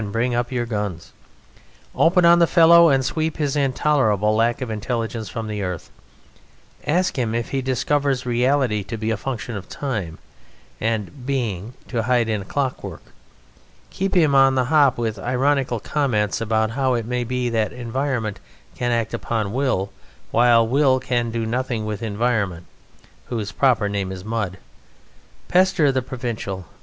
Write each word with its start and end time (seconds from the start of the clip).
bring 0.11 0.33
up 0.33 0.51
your 0.51 0.65
guns! 0.65 1.13
Open 1.93 2.25
on 2.25 2.39
the 2.39 2.47
fellow 2.47 2.89
and 2.89 3.05
sweep 3.05 3.37
his 3.37 3.55
intolerable 3.55 4.35
lack 4.35 4.59
of 4.59 4.71
intelligence 4.71 5.29
from 5.29 5.45
the 5.45 5.61
earth. 5.61 5.91
Ask 6.87 7.17
him 7.19 7.35
if 7.35 7.49
he 7.51 7.61
discovers 7.61 8.25
reality 8.25 8.81
to 8.85 8.97
be 8.97 9.11
a 9.11 9.15
function 9.17 9.55
of 9.55 9.69
time, 9.69 10.17
and 10.79 11.27
Being 11.27 11.75
to 11.89 12.01
hide 12.01 12.29
in 12.29 12.45
clockwork. 12.45 13.03
Keep 13.91 14.15
him 14.15 14.33
on 14.33 14.55
the 14.55 14.65
hop 14.65 14.97
with 14.97 15.19
ironical 15.19 15.79
comments 15.79 16.41
upon 16.41 16.71
how 16.71 16.95
it 16.95 17.05
may 17.05 17.23
be 17.23 17.47
that 17.49 17.71
environment 17.71 18.39
can 18.75 18.91
act 18.91 19.13
upon 19.13 19.53
Will, 19.53 19.93
while 20.31 20.67
Will 20.67 20.99
can 20.99 21.29
do 21.29 21.45
nothing 21.45 21.85
with 21.85 22.01
environment 22.01 22.65
whose 23.25 23.51
proper 23.51 23.87
name 23.87 24.11
is 24.11 24.25
mud. 24.25 24.57
Pester 25.47 25.91
the 25.91 26.01
provincial. 26.01 26.65